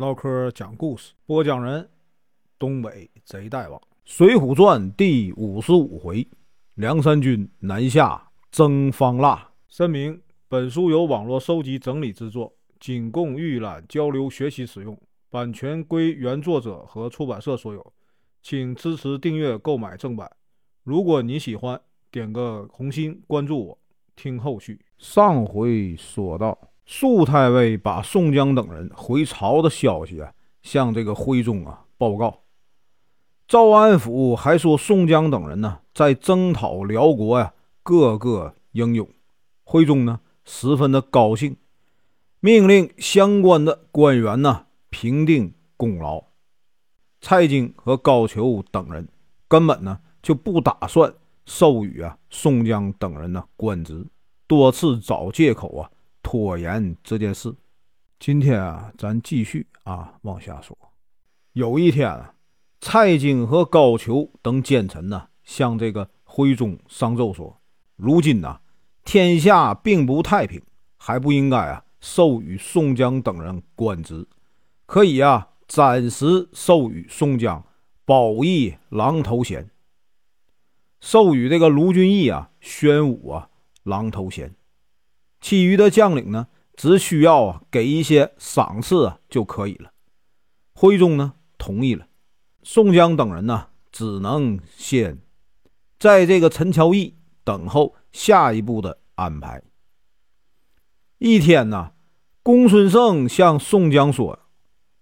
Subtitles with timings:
[0.00, 1.86] 唠嗑讲故事，播讲人：
[2.58, 6.26] 东北贼大王，《水浒传》第五十五回：
[6.76, 9.50] 梁山军南下征方腊。
[9.68, 10.18] 声明：
[10.48, 17.92] 本书由网络收集整理制作，仅供预览、交流、学习使用，版权归原作者和出版社所有，
[18.42, 20.30] 请支持订阅、购买正版。
[20.82, 21.78] 如果你喜欢，
[22.10, 23.78] 点个红心，关注我，
[24.16, 24.80] 听后续。
[24.96, 26.58] 上回说到。
[26.92, 32.40] 苏太尉把宋江等人回朝的消息啊，向这个徽宗啊报告。
[33.46, 39.08] 赵安府还说宋江等人呢，在征讨辽国呀，个个英勇。
[39.62, 41.56] 徽宗呢，十分的高兴，
[42.40, 46.24] 命令相关的官员呢评定功劳。
[47.20, 49.06] 蔡京和高俅等人
[49.46, 51.14] 根本呢就不打算
[51.46, 54.04] 授予啊宋江等人的官职，
[54.48, 55.88] 多次找借口啊。
[56.30, 57.52] 拖延这件事，
[58.20, 60.78] 今天啊，咱继续啊往下说。
[61.54, 62.32] 有一天啊，
[62.80, 67.60] 蔡京和高俅等奸臣呢，向这个徽宗上奏说：
[67.96, 68.60] 如今呐，
[69.04, 70.62] 天下并不太平，
[70.96, 74.24] 还不应该啊授予宋江等人官职，
[74.86, 77.60] 可以啊暂时授予宋江
[78.04, 79.68] 保义郎头衔，
[81.00, 83.50] 授予这个卢俊义啊宣武啊
[83.82, 84.54] 郎头衔。
[85.40, 89.92] 其余的将领呢，只需要啊给一些赏赐啊就可以了。
[90.72, 92.06] 徽宗呢同意了，
[92.62, 95.18] 宋江等人呢只能先
[95.98, 99.62] 在这个陈桥驿等候下一步的安排。
[101.18, 101.92] 一天呢，
[102.42, 104.38] 公孙胜向宋江说：“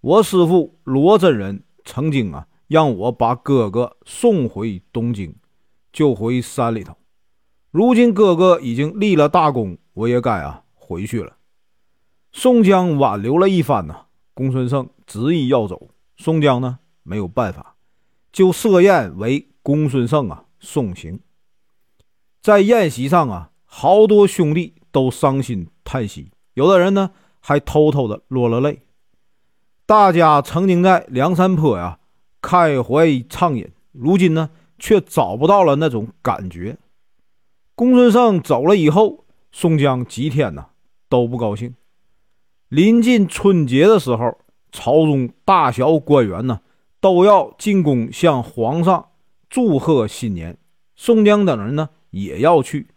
[0.00, 5.34] 我师父罗真人曾经啊让我把哥哥送回东京，
[5.92, 6.96] 就回山里头。
[7.76, 11.36] 如今哥哥已经立了大功。”我也该啊回去了。
[12.32, 13.96] 宋江挽留了一番呢，
[14.34, 17.76] 公孙胜执意要走，宋江呢没有办法，
[18.30, 21.20] 就设宴为公孙胜啊送行。
[22.42, 28.82] 在宴席上啊，好多兄弟都伤心叹息，有的人呢还偷偷的落了泪。
[29.86, 31.98] 大家曾经在梁山坡呀
[32.42, 36.76] 开怀畅饮，如今呢却找不到了那种感觉。
[37.76, 39.24] 公孙胜走了以后。
[39.52, 40.66] 宋江几天呢
[41.08, 41.74] 都不高兴。
[42.68, 44.36] 临近春节的时候，
[44.70, 46.60] 朝中大小官员呢
[47.00, 49.08] 都要进宫向皇上
[49.48, 50.58] 祝贺新年。
[50.94, 52.88] 宋江等人呢也要去。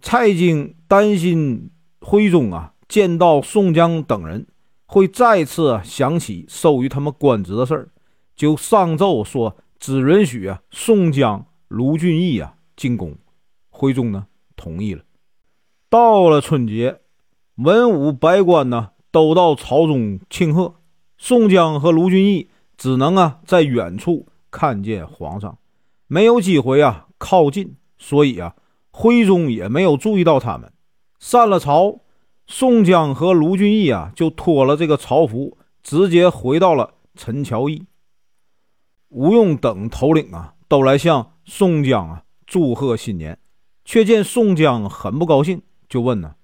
[0.00, 1.70] 蔡京担心
[2.00, 4.46] 徽宗啊见到宋江等人
[4.86, 7.88] 会再次想起授予他们官职的事儿，
[8.36, 13.16] 就上奏说只允许啊宋江、卢俊义啊进宫。
[13.82, 15.02] 徽宗呢同意了。
[15.90, 17.00] 到了春节，
[17.56, 20.76] 文武百官呢都到朝中庆贺，
[21.18, 25.58] 宋江和卢俊义只能啊在远处看见皇上，
[26.06, 28.54] 没有机会啊靠近，所以啊
[28.92, 30.72] 徽宗也没有注意到他们。
[31.18, 32.02] 散了朝，
[32.46, 37.84] 宋江和卢俊义啊就脱了这个朝服，直接回到了陈桥驿。
[39.08, 43.38] 吴用等头领啊都来向宋江啊祝贺新年，
[43.84, 45.62] 却见宋江很不高兴。
[45.88, 46.36] 就问呢，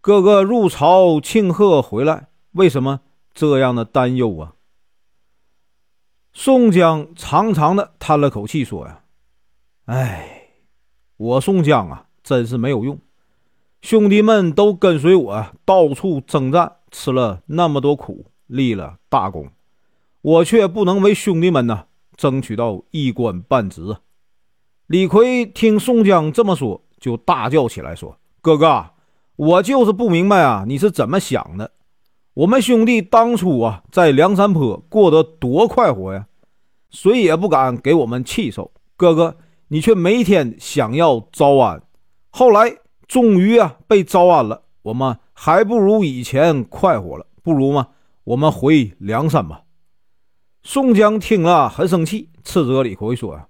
[0.00, 3.00] 哥哥入朝庆贺回来，为什么
[3.32, 4.54] 这样的担忧啊？
[6.32, 9.04] 宋江长长的叹了口气，说呀
[9.86, 10.48] ：“哎，
[11.16, 12.98] 我宋江啊，真是没有用。
[13.80, 19.50] 兄弟们都跟随我到处征战，吃了那么多苦，立了大功，
[20.22, 21.86] 我却不能为兄弟们呢
[22.16, 24.00] 争取到一官半职啊。”
[24.86, 28.18] 李逵听宋江这么说，就大叫起来，说。
[28.42, 28.90] 哥哥，
[29.36, 31.70] 我就是不明白啊，你是怎么想的？
[32.34, 36.26] 我们兄弟当初啊，在梁山坡过得多快活呀，
[36.90, 38.72] 谁也不敢给我们气受。
[38.96, 41.82] 哥哥，你却每天想要招安，
[42.28, 47.26] 后来终于啊被招安了，我们还不如以前快活了。
[47.42, 47.88] 不如嘛，
[48.24, 49.62] 我们回梁山吧。
[50.62, 53.46] 宋江听了很生气，斥责李逵说：“呀，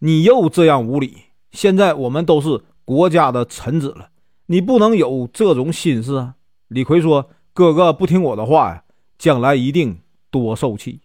[0.00, 1.16] 你又这样无礼！
[1.52, 4.10] 现在我们都是国家的臣子了。”
[4.46, 6.34] 你不能有这种心思啊！
[6.66, 8.82] 李逵说：“哥哥不听我的话呀，
[9.16, 11.02] 将来一定多受气。”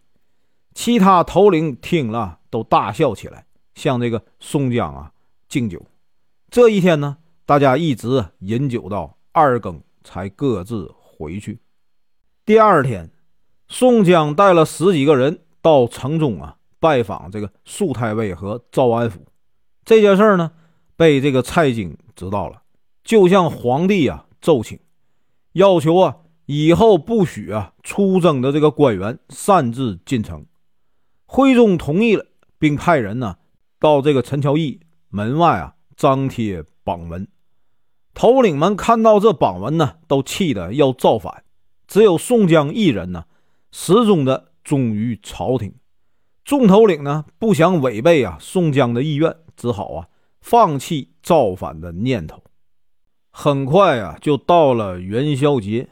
[0.73, 3.45] 其他头领听了都大笑起来，
[3.75, 5.11] 向这个宋江啊
[5.47, 5.85] 敬酒。
[6.49, 11.59] 这一天呢，大家一直饮酒到二更，才各自回去。
[12.45, 13.11] 第二天，
[13.67, 19.25] 宋江带了十几个人到城中啊拜访这个肃太尉和赵安府。
[19.83, 20.51] 这件事呢，
[20.95, 22.61] 被这个蔡京知道了。
[23.03, 24.79] 就向皇帝啊奏请，
[25.53, 30.45] 要求啊以后不许啊出征的这个官员擅自进城。
[31.25, 32.23] 徽宗同意了，
[32.59, 33.37] 并派人呢
[33.79, 34.79] 到这个陈桥驿
[35.09, 37.27] 门外啊张贴榜文。
[38.13, 41.43] 头领们看到这榜文呢，都气得要造反。
[41.87, 43.25] 只有宋江一人呢，
[43.71, 45.73] 始终的忠于朝廷。
[46.45, 50.07] 众头领呢不想违背啊宋江的意愿，只好啊
[50.39, 52.41] 放弃造反的念头。
[53.31, 55.89] 很快啊，就到了元宵节。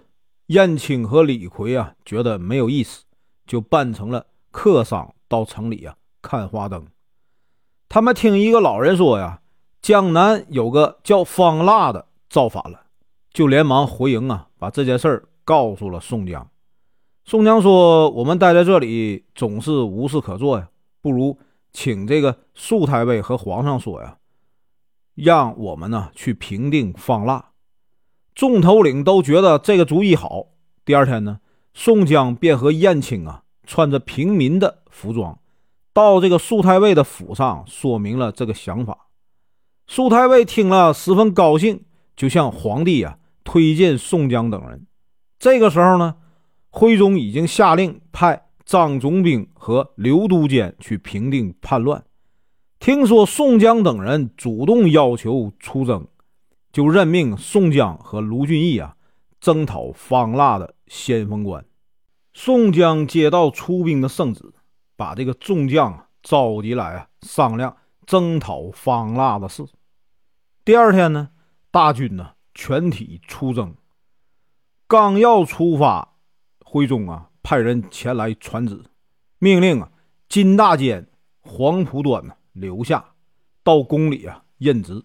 [0.48, 3.04] 燕青和李逵啊，觉得没有意思，
[3.48, 6.86] 就扮成了客商到城里啊看花灯。
[7.90, 9.42] 他们听一个老人说呀，
[9.82, 12.82] 江南有个叫方腊的造反了，
[13.32, 16.48] 就连忙回营啊，把这件事儿告诉了宋江。
[17.26, 20.68] 宋江说：“我们待在这里总是无事可做呀，
[21.02, 21.38] 不如
[21.72, 24.18] 请这个肃太尉和皇上说呀，
[25.16, 27.52] 让我们呢去平定方腊。”
[28.36, 30.48] 众头领都觉得这个主意好。
[30.84, 31.40] 第二天呢，
[31.74, 35.40] 宋江便和燕青啊，穿着平民的服装，
[35.94, 39.08] 到这个苏太尉的府上，说明了这个想法。
[39.88, 41.86] 苏太尉听了十分高兴，
[42.18, 44.88] 就向皇帝啊推荐宋江等人。
[45.40, 46.16] 这个时候呢，
[46.76, 52.04] 徽宗已经下令派张总兵和刘都监去平定叛乱。
[52.80, 56.08] 听说宋江等人主动要求出征。
[56.72, 58.96] 就任命宋江和卢俊义啊，
[59.40, 61.64] 征讨方腊的先锋官。
[62.34, 64.52] 宋江接到出兵的圣旨，
[64.96, 67.78] 把这个众将召集来啊，商量
[68.08, 69.64] 征讨方腊的事。
[70.66, 71.30] 第二天呢，
[71.70, 73.76] 大军呢全体出征。
[74.88, 76.13] 刚要出发，
[76.74, 78.84] 徽宗啊派人前来传旨，
[79.38, 79.92] 命令啊
[80.28, 81.08] 金大坚、
[81.42, 83.14] 黄埔端呢留下，
[83.64, 85.04] 到宫里啊任职。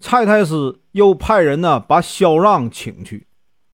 [0.00, 3.28] 蔡太师又派人呢把萧让请去，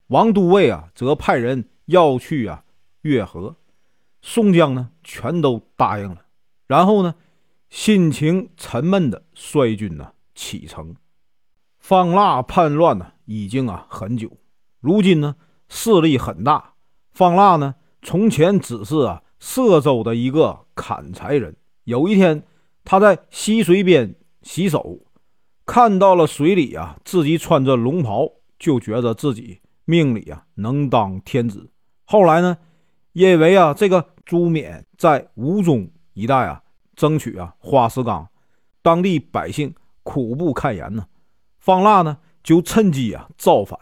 [0.08, 2.62] 王都尉啊则派人要去啊
[3.00, 3.56] 月河，
[4.20, 6.26] 宋江呢全都答应了，
[6.66, 7.14] 然后呢
[7.70, 10.94] 心情沉闷的率军呢启程。
[11.78, 14.30] 方腊叛乱呢已经啊很久，
[14.80, 15.36] 如今呢
[15.70, 16.74] 势力很大。
[17.18, 22.44] 方腊呢从前只是啊歙州的一个砍柴人，有一天
[22.84, 25.00] 他在溪水边洗手。
[25.66, 31.68] 看到了水里啊，自己穿着龙袍，就觉得自己命里啊能当天子。
[32.04, 32.56] 后来呢，
[33.14, 36.62] 因为啊这个朱冕在吴中一带啊
[36.94, 38.28] 争取啊花石纲，
[38.80, 39.74] 当地百姓
[40.04, 41.04] 苦不堪言呢。
[41.58, 43.76] 方腊呢就趁机啊造反，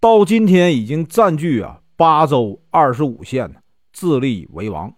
[0.00, 3.62] 到今天已经占据啊八州二十五县，
[3.92, 4.90] 自立为王。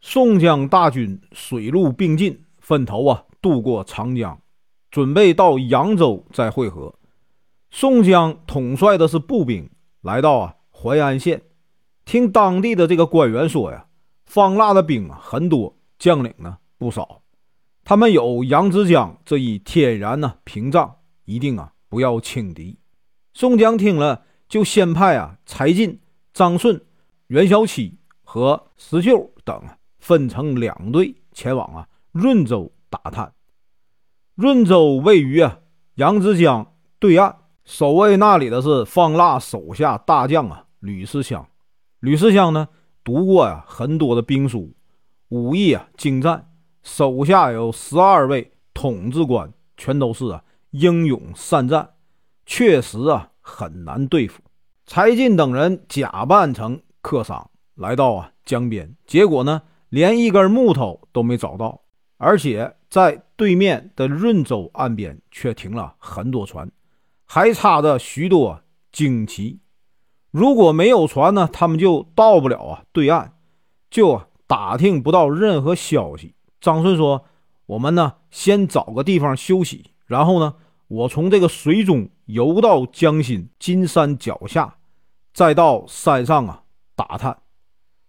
[0.00, 4.40] 宋江大军水陆并进，分头啊渡过长江。
[4.90, 6.94] 准备到扬州再会合。
[7.70, 9.68] 宋江统帅的是步兵，
[10.00, 11.42] 来到啊淮安县，
[12.06, 13.84] 听当地的这个官员说呀，
[14.24, 17.20] 方腊的兵啊很多，将领呢不少，
[17.84, 20.96] 他们有扬子江这一天然呢屏障，
[21.26, 22.78] 一定啊不要轻敌。
[23.34, 25.99] 宋江听了，就先派啊柴进、
[26.32, 26.80] 张顺、
[27.26, 29.62] 袁小七和石秀等
[29.98, 33.32] 分成两队前往啊润州打探。
[34.34, 35.58] 润州位于啊
[35.94, 37.34] 扬子江对岸，
[37.64, 41.46] 守卫那里的是方腊手下大将啊吕世香。
[42.00, 42.68] 吕世香呢
[43.04, 44.72] 读过呀很多的兵书，
[45.28, 46.50] 武艺啊精湛，
[46.82, 51.90] 手下有十二位统治官，全都是啊英勇善战，
[52.46, 54.40] 确实啊很难对付。
[54.90, 61.82] 柴进等人假扮成客商来到啊江边，结果呢连一根木头都没找到，
[62.16, 62.74] 而且。
[62.90, 66.68] 在对面的润州岸边，却停了很多船，
[67.24, 69.60] 还插着许多旌旗。
[70.32, 73.34] 如果没有船呢，他们就到不了啊对岸，
[73.92, 76.34] 就打听不到任何消息。
[76.60, 77.26] 张顺说
[77.66, 80.56] ：“我们呢，先找个地方休息，然后呢，
[80.88, 84.78] 我从这个水中游到江心金山脚下，
[85.40, 87.38] 再到山上啊打探。”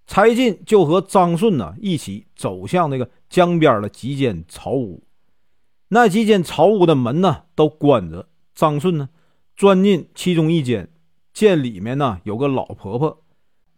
[0.06, 5.06] 柴进就和张顺呢一起走向那个江边的几间草屋，
[5.88, 8.28] 那几间草屋的门呢都关着。
[8.54, 9.08] 张顺呢
[9.56, 10.90] 钻进其中一间，
[11.32, 13.24] 见里面呢有个老婆婆，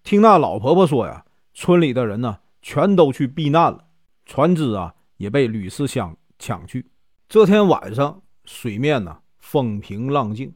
[0.04, 3.86] 听那老婆婆说呀，村里的人呢全都去避难了，
[4.26, 6.88] 船只啊也被吕四香抢去。
[7.30, 10.56] 这天晚上水面呢风平浪静，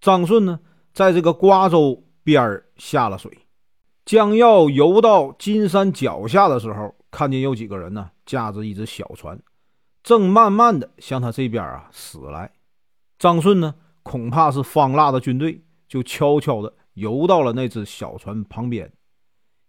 [0.00, 0.58] 张顺呢
[0.92, 3.30] 在这个瓜州边儿下了水。
[4.04, 9.40] 将要游到金山脚下的时候，看见有几个人呢，驾着一只小船，
[10.02, 12.50] 正慢慢的向他这边啊驶来。
[13.18, 18.92] 张顺呢，恐怕是方腊的军队，就悄悄的游到了那只小船旁边，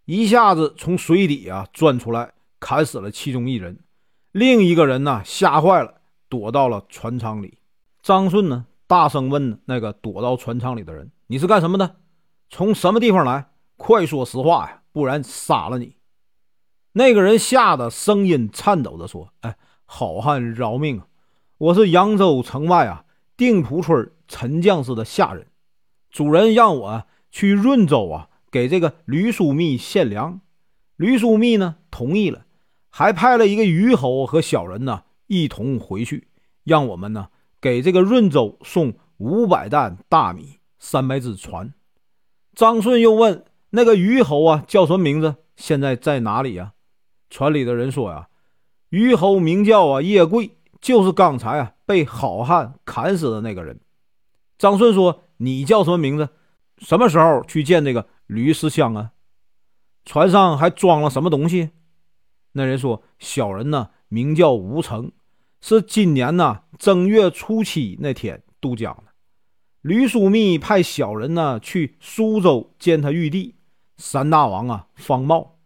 [0.06, 3.78] 一下子从水底啊钻出来，砍死了其中一人。
[4.32, 7.58] 另一个人呢，吓坏了，躲到了船舱里。
[8.02, 11.94] 张顺呢，大声问那个躲到船舱里的人：“你是干什么的？
[12.56, 13.48] 从什么地方来？
[13.76, 15.96] 快说实话呀，不然杀了你！”
[16.94, 19.56] 那个人吓得声音颤抖地说：“哎，
[19.86, 21.06] 好汉饶命啊！
[21.58, 23.06] 我是扬州城外啊
[23.36, 25.48] 定浦村陈将士的下人，
[26.12, 30.40] 主人让我去润州啊给这个吕书密献粮，
[30.94, 32.46] 吕书密呢同意了，
[32.88, 36.28] 还派了一个虞侯和小人呢一同回去，
[36.62, 37.30] 让我们呢
[37.60, 41.74] 给这个润州送五百担大米、三百只船。”
[42.54, 45.36] 张顺又问那个虞侯啊叫什么名字？
[45.56, 46.72] 现在在哪里呀？
[47.30, 48.28] 船里的人说呀，
[48.90, 53.80] 虞侯名叫啊叶贵，就是刚才啊被好汉砍死的那个人。
[54.56, 56.28] 张顺说：“你叫什么名字？
[56.78, 59.10] 什么时候去见这个吕思香啊？
[60.04, 61.70] 船上还装了什么东西？”
[62.52, 65.10] 那人说：“小人呢名叫吴成，
[65.60, 69.13] 是今年呢正月初七那天渡江的。
[69.84, 73.54] 吕书密派小人呢去苏州见他玉帝
[73.98, 75.58] 三大王啊方茂。”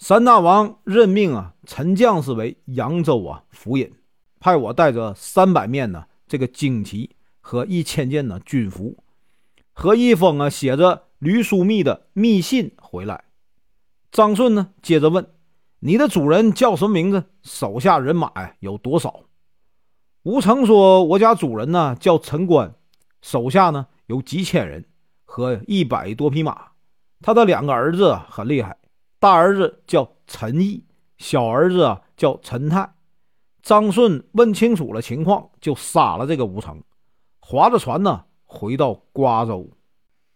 [0.00, 3.92] 三大王任命啊，陈将士为扬州啊府尹，
[4.40, 7.10] 派我带着三百面呢这个旌旗
[7.42, 8.96] 和一千件呢军服，
[9.74, 13.24] 和一封啊写着吕书密的密信回来。
[14.10, 15.26] 张顺呢接着问
[15.80, 17.24] ：“你的主人叫什么名字？
[17.42, 19.24] 手下人马呀有多少？”
[20.24, 22.74] 吴成说：“我家主人呢叫陈官，
[23.24, 24.84] 手下呢有几千人
[25.24, 26.72] 和一百多匹马，
[27.22, 28.76] 他的两个儿子很厉害。”
[29.18, 30.84] 大儿子叫陈毅，
[31.16, 32.96] 小儿子叫陈泰。
[33.62, 36.82] 张顺问清楚了情况，就杀了这个吴成，
[37.40, 39.70] 划着船呢回到瓜州。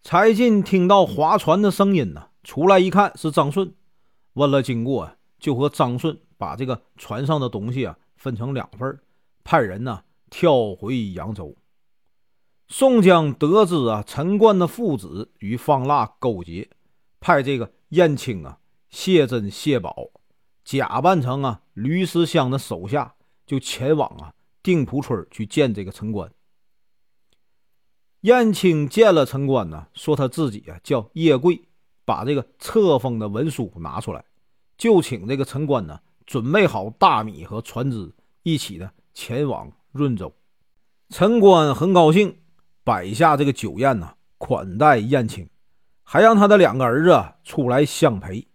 [0.02, 3.74] 柴进听到划船的声音呢，出来一看是张顺，
[4.32, 8.98] 问了经过，就和张顺把这个船上的东西啊分成两份，
[9.44, 11.54] 派人呢跳回扬州。
[12.68, 16.68] 宋江得知啊陈冠的父子与方腊勾结，
[17.18, 18.58] 派这个燕青啊。
[18.90, 20.10] 谢珍、谢宝
[20.64, 23.14] 假扮成啊吕思香的手下，
[23.46, 24.32] 就前往啊
[24.62, 26.32] 定浦村去见这个陈官。
[28.22, 31.68] 燕青见了陈官呢，说他自己啊叫叶贵，
[32.06, 34.24] 把这个册封的文书拿出来，
[34.78, 38.10] 就请这个陈官呢准备好大米和船只，
[38.42, 40.34] 一起呢前往润州。
[41.10, 42.38] 陈官很高兴，
[42.88, 45.46] 摆下这个酒宴呢款待燕青，
[46.02, 48.48] 还让他的两个儿子出来相陪。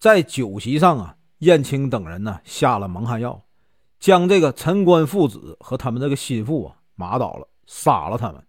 [0.00, 3.40] 在酒席上啊，燕青等人呢下了蒙汗药，
[4.00, 8.44] 将这个陈官父子和他们这个心腹啊麻倒了，杀了他们。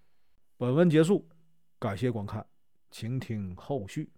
[0.57, 1.23] 本文结束，
[1.77, 2.43] 感谢观看，
[2.89, 4.09] 请听后续。